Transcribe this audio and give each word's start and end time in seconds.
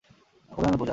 অভিনন্দন, 0.51 0.77
পূজা। 0.79 0.89